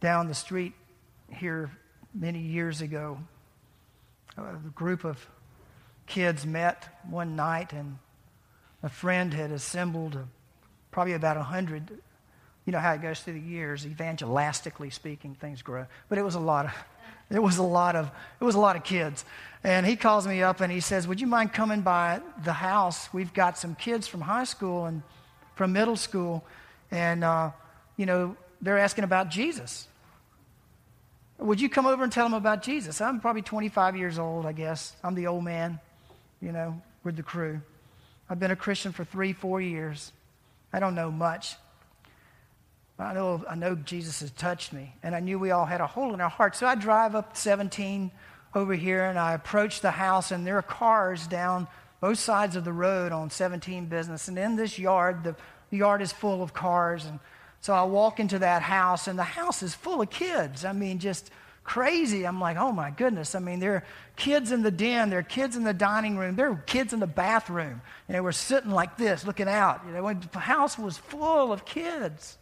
[0.00, 0.74] Down the street
[1.30, 1.70] here
[2.14, 3.18] many years ago,
[4.38, 5.26] a group of
[6.06, 7.98] kids met one night, and
[8.82, 10.18] a friend had assembled
[10.90, 11.90] probably about 100.
[12.66, 15.86] You know how it goes through the years, evangelistically speaking, things grow.
[16.08, 16.72] But it was a lot of,
[17.30, 19.24] it was a lot of, it was a lot of kids.
[19.62, 23.12] And he calls me up and he says, Would you mind coming by the house?
[23.12, 25.02] We've got some kids from high school and
[25.54, 26.44] from middle school,
[26.90, 27.50] and, uh,
[27.96, 29.88] you know, they're asking about Jesus.
[31.38, 33.00] Would you come over and tell them about Jesus?
[33.00, 34.94] I'm probably 25 years old, I guess.
[35.02, 35.80] I'm the old man,
[36.40, 37.60] you know, with the crew.
[38.30, 40.12] I've been a Christian for three, four years.
[40.72, 41.56] I don't know much.
[42.98, 45.86] I know, I know Jesus has touched me, and I knew we all had a
[45.86, 46.54] hole in our heart.
[46.54, 48.12] So I drive up 17
[48.54, 51.66] over here, and I approach the house, and there are cars down
[52.00, 54.28] both sides of the road on 17 business.
[54.28, 55.34] And in this yard, the,
[55.70, 57.04] the yard is full of cars.
[57.04, 57.18] And
[57.64, 60.66] So I walk into that house, and the house is full of kids.
[60.66, 61.30] I mean, just
[61.62, 62.26] crazy.
[62.26, 63.34] I'm like, oh my goodness.
[63.34, 63.84] I mean, there are
[64.16, 67.00] kids in the den, there are kids in the dining room, there are kids in
[67.00, 67.80] the bathroom.
[68.06, 69.80] And they were sitting like this, looking out.
[69.86, 72.36] You know, the house was full of kids.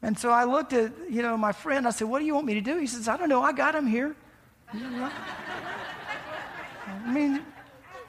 [0.00, 1.86] And so I looked at, you know, my friend.
[1.86, 2.78] I said, what do you want me to do?
[2.78, 3.42] He says, I don't know.
[3.42, 4.16] I got him here.
[4.72, 5.10] I
[7.12, 7.42] mean,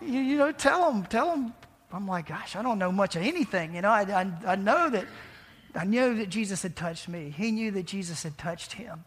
[0.02, 1.54] you, you, know, tell him, tell him.
[1.92, 3.76] I'm like, gosh, I don't know much of anything.
[3.76, 5.06] You know, I, I, I know that,
[5.76, 7.34] I knew that Jesus had touched me.
[7.36, 9.04] He knew that Jesus had touched him.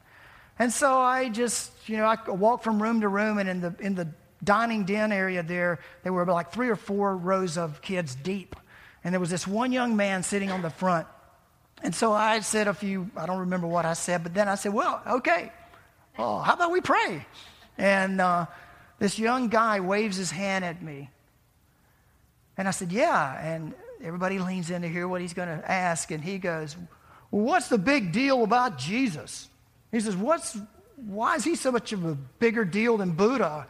[0.59, 3.75] And so I just, you know, I walked from room to room, and in the,
[3.79, 4.09] in the
[4.43, 8.57] dining den area there, there were like three or four rows of kids deep.
[9.05, 11.07] And there was this one young man sitting on the front.
[11.83, 14.57] And so I said a few, I don't remember what I said, but then I
[14.57, 15.53] said, well, okay,
[16.19, 17.25] well, how about we pray?
[17.77, 18.47] And uh,
[18.99, 21.11] this young guy waves his hand at me.
[22.57, 23.41] And I said, yeah.
[23.41, 26.11] And everybody leans in to hear what he's going to ask.
[26.11, 26.77] And he goes,
[27.31, 29.49] well, what's the big deal about Jesus?
[29.93, 30.57] He says, What's,
[30.97, 33.67] Why is he so much of a bigger deal than Buddha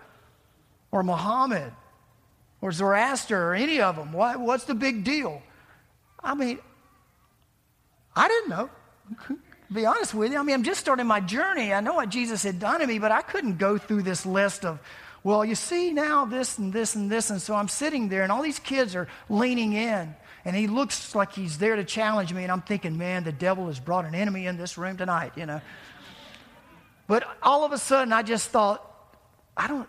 [0.91, 1.73] or Muhammad
[2.61, 4.13] or Zoroaster or any of them?
[4.13, 5.43] Why, what's the big deal?
[6.23, 6.59] I mean,
[8.15, 8.71] I didn't know.
[9.73, 10.39] be honest with you.
[10.39, 11.73] I mean, I'm just starting my journey.
[11.73, 14.65] I know what Jesus had done to me, but I couldn't go through this list
[14.65, 14.81] of,
[15.25, 17.31] well, you see now this and this and this.
[17.31, 20.15] And so I'm sitting there, and all these kids are leaning in.
[20.45, 22.43] And he looks like he's there to challenge me.
[22.43, 25.47] And I'm thinking, man, the devil has brought an enemy in this room tonight, you
[25.47, 25.61] know.
[27.07, 28.85] But all of a sudden, I just thought,
[29.57, 29.89] I don't.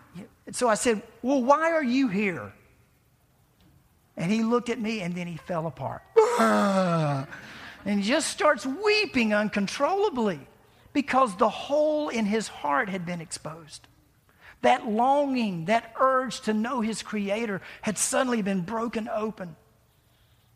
[0.51, 2.51] So I said, Well, why are you here?
[4.17, 6.01] And he looked at me and then he fell apart.
[6.39, 7.27] and
[7.85, 10.39] he just starts weeping uncontrollably
[10.91, 13.87] because the hole in his heart had been exposed.
[14.61, 19.55] That longing, that urge to know his creator had suddenly been broken open.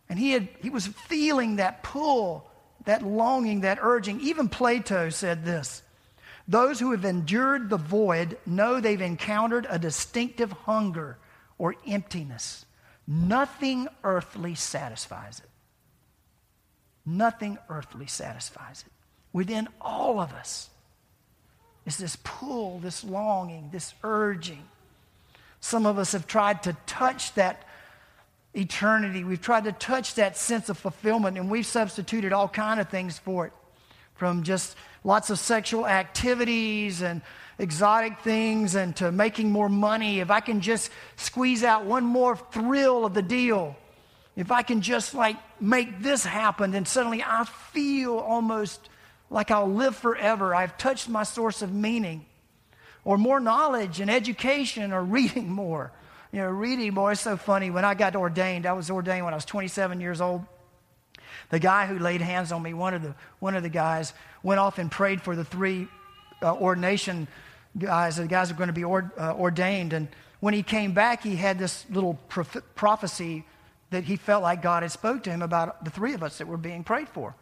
[0.09, 2.49] And he, had, he was feeling that pull,
[2.85, 4.19] that longing, that urging.
[4.21, 5.81] Even Plato said this
[6.47, 11.17] those who have endured the void know they've encountered a distinctive hunger
[11.57, 12.65] or emptiness.
[13.07, 15.49] Nothing earthly satisfies it.
[17.05, 18.91] Nothing earthly satisfies it.
[19.31, 20.69] Within all of us
[21.85, 24.63] is this pull, this longing, this urging.
[25.59, 27.67] Some of us have tried to touch that
[28.53, 29.23] eternity.
[29.23, 33.17] We've tried to touch that sense of fulfillment, and we've substituted all kind of things
[33.17, 33.53] for it
[34.15, 37.21] from just lots of sexual activities and
[37.59, 42.35] exotic things and to making more money, if I can just squeeze out one more
[42.35, 43.75] thrill of the deal,
[44.35, 48.89] if I can just like make this happen, then suddenly I feel almost
[49.33, 50.53] like I'll live forever.
[50.53, 52.25] I've touched my source of meaning.
[53.03, 55.91] Or more knowledge and education or reading more.
[56.31, 57.69] You know, reading more is so funny.
[57.69, 60.45] When I got ordained, I was ordained when I was 27 years old.
[61.49, 64.59] The guy who laid hands on me, one of the, one of the guys, went
[64.59, 65.87] off and prayed for the three
[66.41, 67.27] uh, ordination
[67.77, 69.93] guys, the guys are going to be uh, ordained.
[69.93, 70.07] And
[70.39, 72.15] when he came back, he had this little
[72.75, 73.45] prophecy
[73.89, 76.47] that he felt like God had spoke to him about the three of us that
[76.47, 77.35] were being prayed for.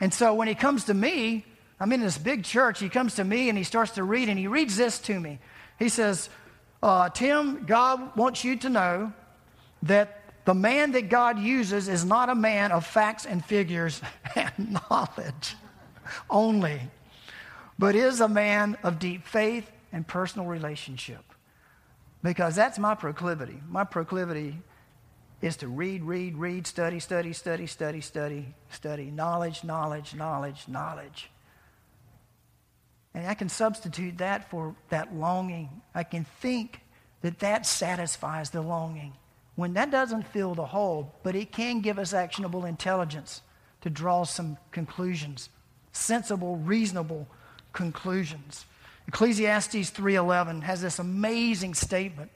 [0.00, 1.44] And so when he comes to me,
[1.80, 4.38] I'm in this big church, he comes to me and he starts to read, and
[4.38, 5.38] he reads this to me.
[5.78, 6.28] He says,
[6.82, 9.12] uh, Tim, God wants you to know
[9.82, 14.00] that the man that God uses is not a man of facts and figures
[14.36, 15.56] and knowledge
[16.28, 16.80] only,
[17.78, 21.24] but is a man of deep faith and personal relationship.
[22.22, 23.60] Because that's my proclivity.
[23.68, 24.58] My proclivity
[25.42, 31.30] is to read, read, read, study, study, study, study, study, study, knowledge, knowledge, knowledge, knowledge.
[33.14, 35.82] And I can substitute that for that longing.
[35.94, 36.80] I can think
[37.22, 39.12] that that satisfies the longing
[39.56, 43.40] when that doesn't fill the hole, but it can give us actionable intelligence
[43.82, 45.48] to draw some conclusions,
[45.92, 47.28] sensible, reasonable
[47.72, 48.66] conclusions.
[49.06, 52.30] Ecclesiastes 3:11 has this amazing statement.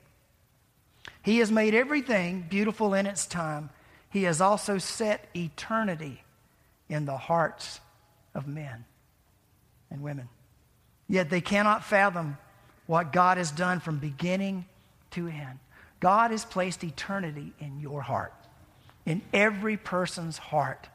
[1.23, 3.71] He has made everything beautiful in its time.
[4.11, 6.23] He has also set eternity
[6.89, 7.81] in the hearts
[8.35, 8.85] of men
[9.91, 10.29] and women.
[11.09, 12.39] Yet they cannot fathom
[12.87, 14.65] what God has done from beginning
[15.13, 15.59] to end.
[16.01, 18.33] God has placed eternity in your heart,
[19.05, 20.89] in every person's heart.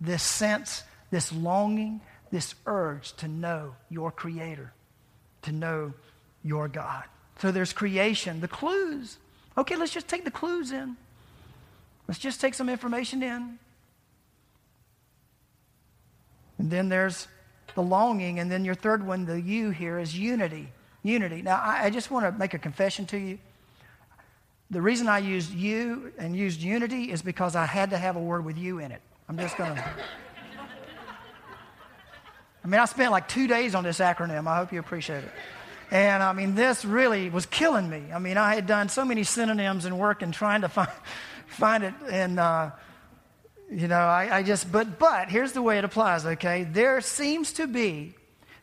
[0.00, 4.72] This sense, this longing, this urge to know your Creator,
[5.42, 5.92] to know
[6.42, 7.04] your God.
[7.40, 9.18] So there's creation, the clues.
[9.56, 10.96] Okay, let's just take the clues in.
[12.08, 13.58] Let's just take some information in.
[16.58, 17.28] And then there's
[17.74, 18.38] the longing.
[18.38, 20.70] And then your third one, the you here, is unity.
[21.02, 21.42] Unity.
[21.42, 23.38] Now, I, I just want to make a confession to you.
[24.70, 28.20] The reason I used you and used unity is because I had to have a
[28.20, 29.00] word with you in it.
[29.28, 29.94] I'm just going to
[32.64, 34.46] I mean, I spent like two days on this acronym.
[34.48, 35.30] I hope you appreciate it.
[35.90, 38.04] And I mean, this really was killing me.
[38.12, 40.90] I mean, I had done so many synonyms and work and trying to find,
[41.46, 41.94] find it.
[42.10, 42.70] And, uh,
[43.70, 46.64] you know, I, I just, but, but here's the way it applies, okay?
[46.64, 48.14] There seems to be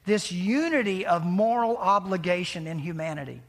[0.05, 3.41] this unity of moral obligation in humanity.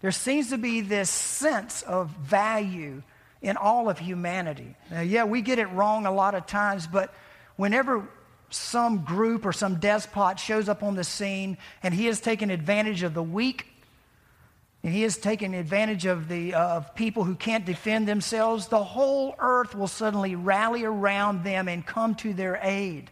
[0.00, 3.02] There seems to be this sense of value
[3.42, 4.74] in all of humanity.
[4.90, 7.12] Now, yeah, we get it wrong a lot of times, but
[7.56, 8.08] whenever
[8.50, 13.02] some group or some despot shows up on the scene and he has taken advantage
[13.02, 13.66] of the weak
[14.82, 18.82] and he has taken advantage of the uh, of people who can't defend themselves the
[18.82, 23.10] whole earth will suddenly rally around them and come to their aid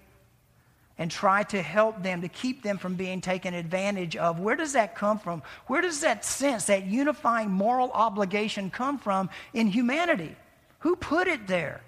[0.98, 4.40] and try to help them to keep them from being taken advantage of.
[4.40, 5.42] Where does that come from?
[5.66, 10.34] Where does that sense that unifying moral obligation come from in humanity?
[10.80, 11.82] Who put it there?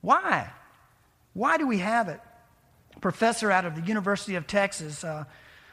[0.00, 0.50] Why?
[1.34, 2.20] Why do we have it
[3.06, 5.22] professor out of the University of Texas, uh,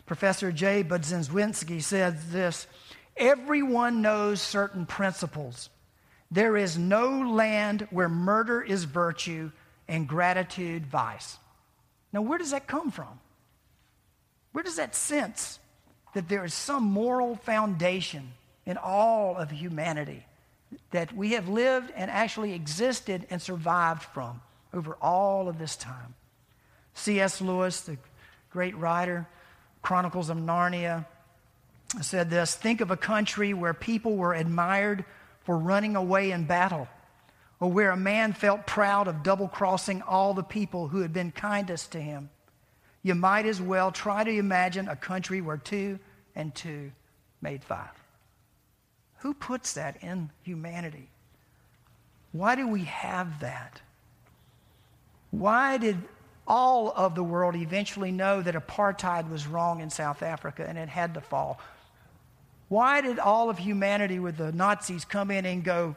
[0.06, 2.68] Professor Jay Budziszewski, said this
[3.18, 5.72] Everyone knows certain principles.
[6.30, 9.50] There is no land where murder is virtue
[9.88, 11.40] and gratitude vice.
[12.12, 13.20] Now, where does that come from?
[14.52, 15.58] Where does that sense
[16.14, 18.34] that there is some moral foundation
[18.68, 20.24] in all of humanity
[20.92, 24.40] that we have lived and actually existed and survived from
[24.72, 26.14] over all of this time?
[26.94, 27.42] C.S.
[27.42, 27.98] Lewis, the
[28.50, 29.28] great writer,
[29.82, 31.06] Chronicles of Narnia,
[32.02, 35.06] said this Think of a country where people were admired
[35.44, 36.88] for running away in battle,
[37.60, 41.32] or where a man felt proud of double crossing all the people who had been
[41.32, 42.30] kindest to him.
[43.02, 46.00] You might as well try to imagine a country where two
[46.36, 46.92] and two
[47.42, 47.92] made five.
[49.20, 51.10] Who puts that in humanity?
[52.32, 53.82] Why do we have that?
[55.32, 55.98] Why did
[56.48, 60.90] all of the world eventually know that apartheid was wrong in South Africa and it
[60.90, 61.60] had to fall.
[62.68, 65.96] Why did all of humanity with the Nazis come in and go,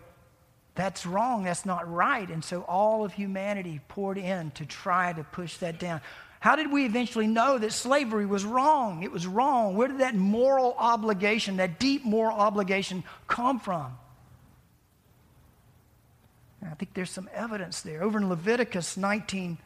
[0.74, 2.28] that's wrong, that's not right?
[2.28, 6.00] And so all of humanity poured in to try to push that down.
[6.38, 9.02] How did we eventually know that slavery was wrong?
[9.02, 9.74] It was wrong.
[9.74, 13.96] Where did that moral obligation, that deep moral obligation, come from?
[16.62, 18.02] I think there's some evidence there.
[18.02, 19.58] Over in Leviticus 19,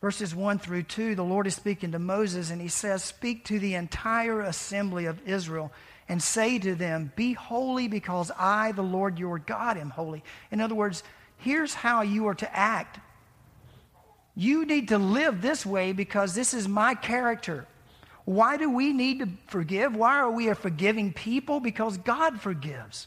[0.00, 3.58] Verses 1 through 2, the Lord is speaking to Moses, and he says, Speak to
[3.58, 5.70] the entire assembly of Israel
[6.08, 10.24] and say to them, Be holy because I, the Lord your God, am holy.
[10.50, 11.02] In other words,
[11.36, 12.98] here's how you are to act.
[14.34, 17.66] You need to live this way because this is my character.
[18.24, 19.94] Why do we need to forgive?
[19.94, 21.60] Why are we a forgiving people?
[21.60, 23.06] Because God forgives.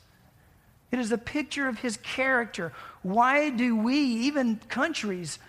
[0.92, 2.72] It is a picture of his character.
[3.02, 5.40] Why do we, even countries,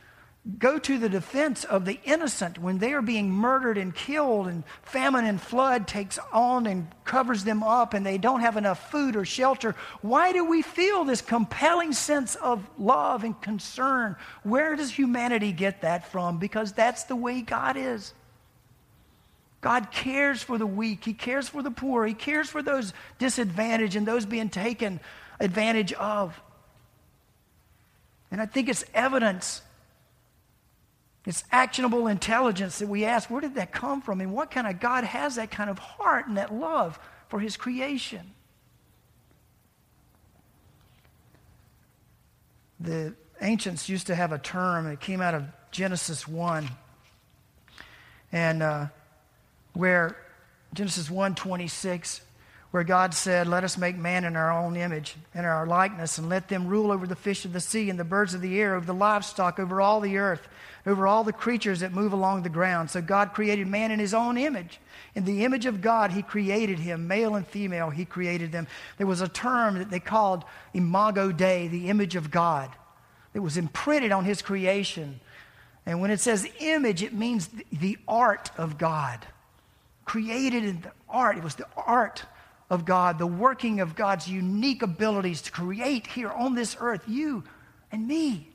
[0.59, 4.63] go to the defense of the innocent when they are being murdered and killed and
[4.83, 9.17] famine and flood takes on and covers them up and they don't have enough food
[9.17, 9.75] or shelter.
[10.03, 14.17] Why do we feel this compelling sense of love and concern?
[14.43, 16.39] Where does humanity get that from?
[16.39, 18.13] Because that's the way god is.
[19.63, 21.07] God cares for the weak.
[21.07, 22.05] He cares for the poor.
[22.05, 25.01] He cares for those disadvantaged and those being taken
[25.41, 26.39] advantage of.
[28.31, 29.63] And i think it's evidence
[31.27, 34.21] it's actionable intelligence that we ask, where did that come from?
[34.21, 37.57] And what kind of God has that kind of heart and that love for his
[37.57, 38.33] creation?
[42.79, 46.69] The ancients used to have a term that came out of Genesis 1,
[48.31, 48.87] and uh,
[49.73, 50.17] where
[50.75, 52.21] Genesis 1 26,
[52.75, 56.29] where God said, Let us make man in our own image and our likeness, and
[56.29, 58.75] let them rule over the fish of the sea and the birds of the air,
[58.75, 60.49] over the livestock, over all the earth
[60.87, 62.91] over all the creatures that move along the ground.
[62.91, 64.81] So God created man in his own image.
[65.15, 68.67] In the image of God, he created him, male and female, he created them.
[68.99, 72.71] There was a term that they called imago Dei, the image of God,
[73.33, 75.21] that was imprinted on his creation.
[75.87, 79.25] And when it says image, it means the art of God.
[80.05, 82.25] Created in the art, it was the art
[82.71, 87.44] of God, the working of God's unique abilities to create here on this earth you
[87.92, 88.48] and me.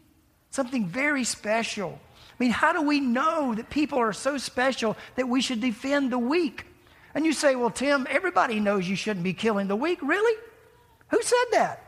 [0.51, 1.99] Something very special.
[2.17, 6.11] I mean, how do we know that people are so special that we should defend
[6.11, 6.65] the weak?
[7.13, 9.99] And you say, well, Tim, everybody knows you shouldn't be killing the weak.
[10.01, 10.37] Really?
[11.09, 11.85] Who said that?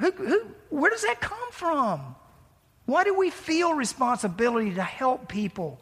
[0.00, 2.14] Who, who, where does that come from?
[2.86, 5.80] Why do we feel responsibility to help people?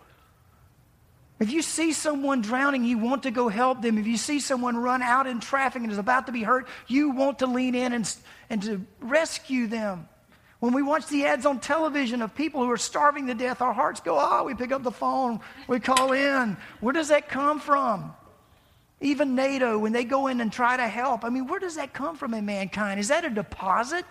[1.38, 3.98] If you see someone drowning, you want to go help them.
[3.98, 7.10] If you see someone run out in traffic and is about to be hurt, you
[7.10, 8.16] want to lean in and,
[8.48, 10.08] and to rescue them.
[10.60, 13.74] When we watch the ads on television of people who are starving to death, our
[13.74, 16.56] hearts go, ah, oh, we pick up the phone, we call in.
[16.80, 18.14] Where does that come from?
[19.02, 21.92] Even NATO, when they go in and try to help, I mean, where does that
[21.92, 22.98] come from in mankind?
[22.98, 24.06] Is that a deposit?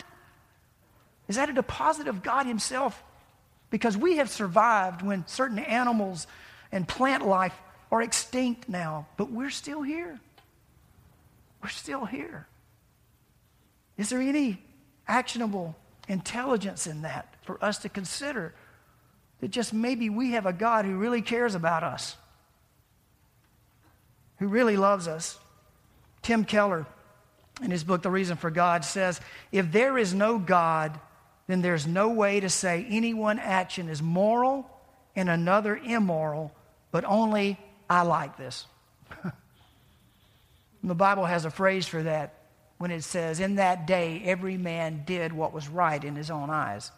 [1.26, 3.02] Is that a deposit of God Himself?
[3.70, 6.28] Because we have survived when certain animals
[6.72, 7.54] and plant life
[7.90, 10.18] are extinct now, but we're still here.
[11.62, 12.46] We're still here.
[13.96, 14.62] Is there any
[15.08, 15.76] actionable
[16.08, 18.54] intelligence in that for us to consider
[19.40, 22.16] that just maybe we have a God who really cares about us,
[24.38, 25.38] who really loves us?
[26.22, 26.86] Tim Keller,
[27.62, 29.20] in his book, The Reason for God, says
[29.52, 30.98] if there is no God,
[31.46, 34.68] then there's no way to say any one action is moral
[35.16, 36.52] and another immoral,
[36.92, 37.58] but only
[37.88, 38.66] I like this.
[40.84, 42.34] the Bible has a phrase for that
[42.78, 46.50] when it says, In that day, every man did what was right in his own
[46.50, 46.92] eyes.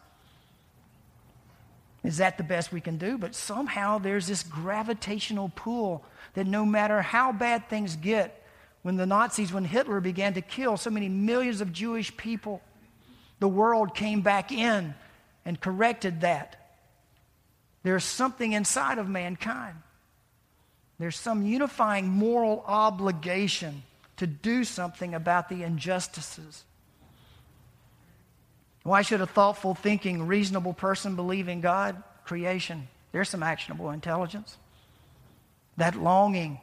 [2.03, 3.17] Is that the best we can do?
[3.17, 6.03] But somehow there's this gravitational pull
[6.33, 8.35] that no matter how bad things get,
[8.81, 12.61] when the Nazis, when Hitler began to kill so many millions of Jewish people,
[13.39, 14.95] the world came back in
[15.45, 16.58] and corrected that.
[17.83, 19.75] There's something inside of mankind.
[20.99, 23.83] There's some unifying moral obligation
[24.17, 26.65] to do something about the injustices.
[28.83, 32.01] Why should a thoughtful, thinking, reasonable person believe in God?
[32.25, 32.87] Creation.
[33.11, 34.57] There's some actionable intelligence.
[35.77, 36.59] That longing,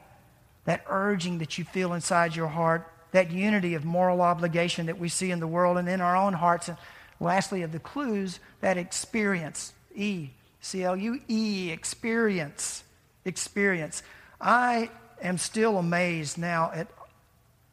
[0.65, 5.09] that urging that you feel inside your heart, that unity of moral obligation that we
[5.09, 6.69] see in the world and in our own hearts.
[6.69, 6.77] And
[7.21, 9.73] lastly, of the clues, that experience.
[9.95, 10.31] E.
[10.67, 12.83] C L U E, experience.
[13.25, 14.03] Experience.
[14.41, 14.91] I
[15.23, 16.89] am still amazed now at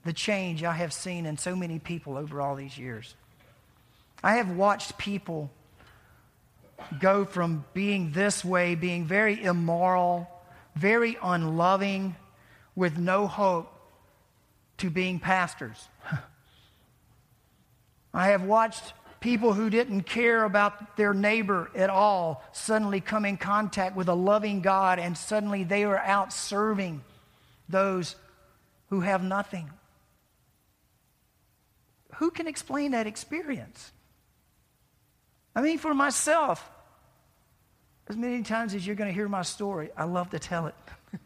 [0.05, 3.15] the change I have seen in so many people over all these years.
[4.23, 5.49] I have watched people
[6.99, 10.29] go from being this way, being very immoral,
[10.75, 12.15] very unloving,
[12.75, 13.73] with no hope,
[14.77, 15.87] to being pastors.
[18.13, 23.37] I have watched people who didn't care about their neighbor at all suddenly come in
[23.37, 27.01] contact with a loving God and suddenly they are out serving
[27.69, 28.17] those
[28.89, 29.69] who have nothing.
[32.15, 33.93] Who can explain that experience?
[35.55, 36.69] I mean, for myself,
[38.09, 40.75] as many times as you're going to hear my story, I love to tell it.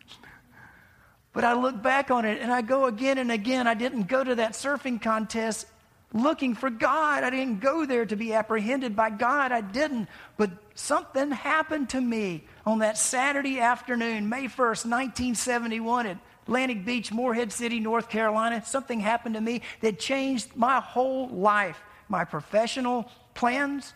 [1.33, 3.65] but I look back on it and I go again and again.
[3.65, 5.65] I didn't go to that surfing contest
[6.13, 7.23] looking for God.
[7.23, 9.51] I didn't go there to be apprehended by God.
[9.51, 10.07] I didn't.
[10.37, 17.11] But something happened to me on that Saturday afternoon, May 1st, 1971, at Atlantic Beach,
[17.11, 18.63] Morehead City, North Carolina.
[18.65, 23.93] Something happened to me that changed my whole life, my professional plans,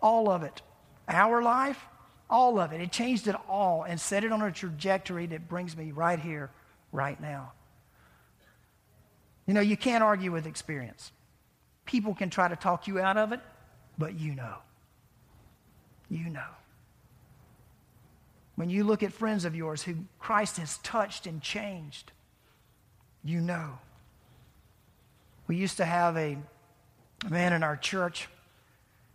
[0.00, 0.62] all of it.
[1.08, 1.78] Our life,
[2.28, 2.80] all of it.
[2.80, 6.50] It changed it all and set it on a trajectory that brings me right here,
[6.90, 7.52] right now.
[9.46, 11.12] You know, you can't argue with experience.
[11.84, 13.40] People can try to talk you out of it,
[13.98, 14.56] but you know.
[16.08, 16.40] You know.
[18.54, 22.12] When you look at friends of yours who Christ has touched and changed,
[23.24, 23.78] you know.
[25.46, 26.38] We used to have a
[27.28, 28.28] man in our church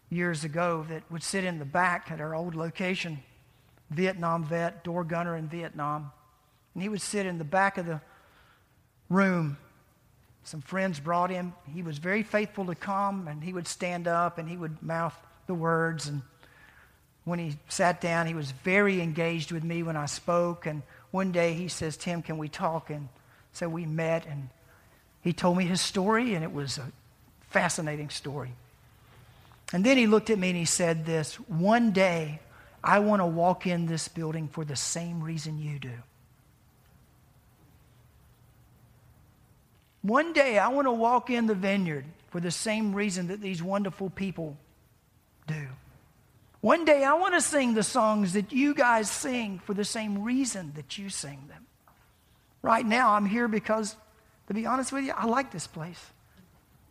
[0.09, 3.19] years ago that would sit in the back at our old location,
[3.89, 6.11] Vietnam vet, door gunner in Vietnam.
[6.73, 8.01] And he would sit in the back of the
[9.09, 9.57] room.
[10.47, 11.53] Some friends brought him.
[11.73, 15.15] He was very faithful to come, and he would stand up and he would mouth
[15.45, 16.21] the words and
[17.27, 20.65] when he sat down, he was very engaged with me when I spoke.
[20.65, 20.81] And
[21.11, 22.89] one day he says, Tim, can we talk?
[22.89, 23.09] And
[23.51, 24.47] so we met, and
[25.19, 26.89] he told me his story, and it was a
[27.49, 28.53] fascinating story.
[29.73, 32.39] And then he looked at me and he said this One day,
[32.81, 35.91] I want to walk in this building for the same reason you do.
[40.07, 43.61] One day, I want to walk in the vineyard for the same reason that these
[43.61, 44.55] wonderful people
[45.47, 45.67] do.
[46.61, 50.23] One day I want to sing the songs that you guys sing for the same
[50.23, 51.65] reason that you sing them.
[52.61, 53.97] Right now I'm here because,
[54.47, 56.03] to be honest with you, I like this place.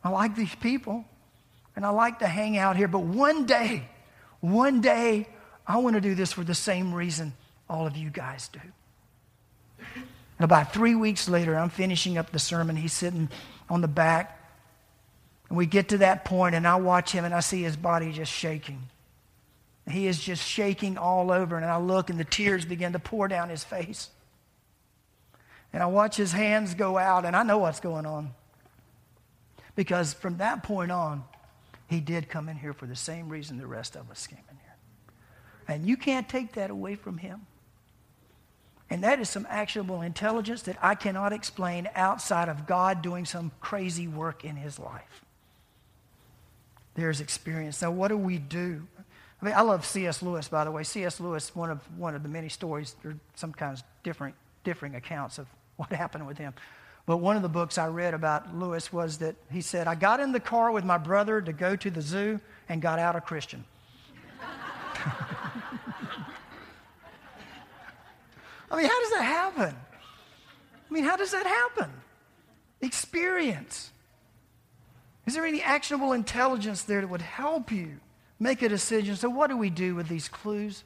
[0.05, 1.05] I like these people.
[1.75, 2.89] And I like to hang out here.
[2.89, 3.89] But one day,
[4.41, 5.27] one day,
[5.67, 7.33] I want to do this for the same reason
[7.69, 8.61] all of you guys do.
[10.39, 12.77] And about three weeks later, I'm finishing up the sermon.
[12.77, 13.29] He's sitting
[13.71, 14.39] on the back.
[15.49, 18.13] And we get to that point, and I watch him, and I see his body
[18.13, 18.83] just shaking.
[19.89, 21.57] He is just shaking all over.
[21.57, 24.11] And I look, and the tears begin to pour down his face.
[25.73, 28.35] And I watch his hands go out, and I know what's going on.
[29.75, 31.23] Because from that point on,
[31.89, 34.57] He did come in here for the same reason the rest of us came in
[34.57, 34.75] here.
[35.69, 37.47] And you can't take that away from him.
[38.89, 43.51] And that is some actionable intelligence that I cannot explain outside of God doing some
[43.61, 45.25] crazy work in his life.
[46.95, 47.83] There's experience.
[47.83, 48.87] Now, what do we do?
[49.43, 50.23] I mean, I love C.S.
[50.23, 50.83] Lewis, by the way.
[50.83, 51.21] C.S.
[51.21, 54.35] Lewis, one of, one of the many stories, are sometimes different,
[54.65, 56.55] differing accounts of what happened with him.
[57.05, 60.21] But one of the books I read about Lewis was that he said, I got
[60.21, 63.21] in the car with my brother to go to the zoo and got out a
[63.21, 63.65] Christian.
[68.71, 69.77] I mean, how does that happen?
[70.91, 71.91] I mean, how does that happen?
[72.81, 73.91] Experience.
[75.27, 77.99] Is there any actionable intelligence there that would help you
[78.39, 79.17] make a decision?
[79.17, 80.85] So, what do we do with these clues?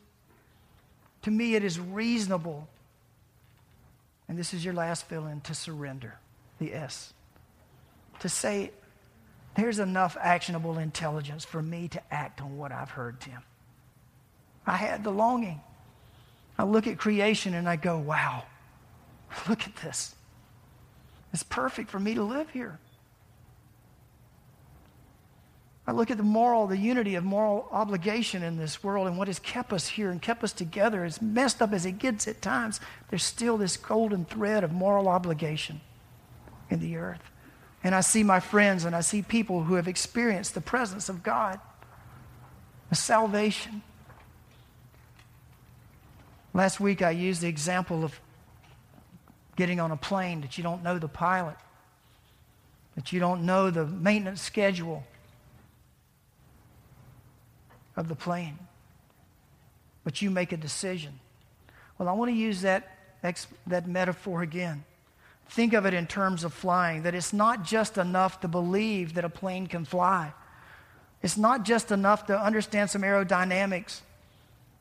[1.22, 2.66] To me, it is reasonable,
[4.28, 6.18] and this is your last fill in, to surrender
[6.59, 7.12] the S.
[8.20, 8.70] To say,
[9.55, 13.43] there's enough actionable intelligence for me to act on what I've heard, Tim.
[14.66, 15.61] I had the longing.
[16.61, 18.42] I look at creation and I go, wow,
[19.48, 20.14] look at this.
[21.32, 22.78] It's perfect for me to live here.
[25.86, 29.26] I look at the moral, the unity of moral obligation in this world and what
[29.28, 31.02] has kept us here and kept us together.
[31.02, 35.08] As messed up as it gets at times, there's still this golden thread of moral
[35.08, 35.80] obligation
[36.68, 37.22] in the earth.
[37.82, 41.22] And I see my friends and I see people who have experienced the presence of
[41.22, 41.58] God,
[42.90, 43.80] the salvation,
[46.53, 48.18] Last week I used the example of
[49.57, 51.57] getting on a plane that you don't know the pilot,
[52.96, 55.05] that you don't know the maintenance schedule
[57.96, 58.59] of the plane,
[60.03, 61.20] but you make a decision.
[61.98, 62.88] Well, I want to use that,
[63.66, 64.84] that metaphor again.
[65.51, 69.24] Think of it in terms of flying, that it's not just enough to believe that
[69.24, 70.32] a plane can fly.
[71.22, 74.01] It's not just enough to understand some aerodynamics.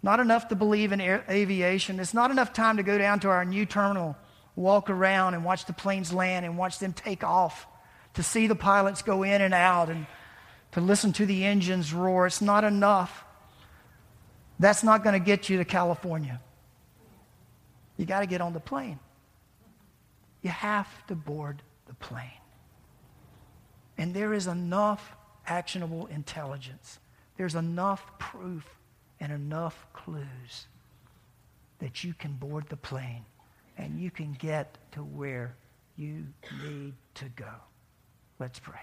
[0.01, 1.99] Not enough to believe in air, aviation.
[1.99, 4.15] It's not enough time to go down to our new terminal,
[4.55, 7.67] walk around and watch the planes land and watch them take off,
[8.13, 10.07] to see the pilots go in and out and
[10.71, 12.27] to listen to the engines roar.
[12.27, 13.25] It's not enough.
[14.57, 16.41] That's not going to get you to California.
[17.97, 18.99] You got to get on the plane.
[20.41, 22.25] You have to board the plane.
[23.97, 26.99] And there is enough actionable intelligence.
[27.37, 28.65] There's enough proof
[29.19, 30.67] and enough clues
[31.79, 33.25] that you can board the plane
[33.77, 35.55] and you can get to where
[35.95, 36.25] you
[36.63, 37.51] need to go.
[38.39, 38.81] Let's pray.